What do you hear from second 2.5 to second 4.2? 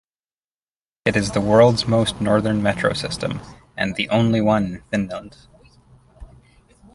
metro system, and the